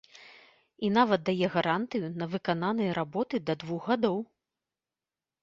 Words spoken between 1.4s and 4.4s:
гарантыю на выкананыя работы да двух гадоў.